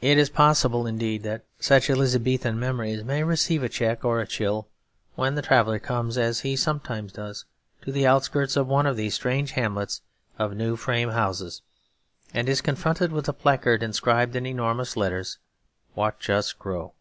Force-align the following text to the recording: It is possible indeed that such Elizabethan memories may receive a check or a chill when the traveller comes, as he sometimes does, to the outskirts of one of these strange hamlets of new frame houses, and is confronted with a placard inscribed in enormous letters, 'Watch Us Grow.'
It 0.00 0.16
is 0.16 0.30
possible 0.30 0.86
indeed 0.86 1.24
that 1.24 1.44
such 1.58 1.90
Elizabethan 1.90 2.56
memories 2.60 3.02
may 3.02 3.24
receive 3.24 3.64
a 3.64 3.68
check 3.68 4.04
or 4.04 4.20
a 4.20 4.28
chill 4.28 4.68
when 5.16 5.34
the 5.34 5.42
traveller 5.42 5.80
comes, 5.80 6.16
as 6.16 6.42
he 6.42 6.54
sometimes 6.54 7.10
does, 7.10 7.44
to 7.80 7.90
the 7.90 8.06
outskirts 8.06 8.54
of 8.54 8.68
one 8.68 8.86
of 8.86 8.96
these 8.96 9.14
strange 9.16 9.50
hamlets 9.58 10.02
of 10.38 10.54
new 10.54 10.76
frame 10.76 11.08
houses, 11.10 11.62
and 12.32 12.48
is 12.48 12.60
confronted 12.60 13.10
with 13.10 13.28
a 13.28 13.32
placard 13.32 13.82
inscribed 13.82 14.36
in 14.36 14.46
enormous 14.46 14.96
letters, 14.96 15.40
'Watch 15.96 16.30
Us 16.30 16.52
Grow.' 16.52 16.94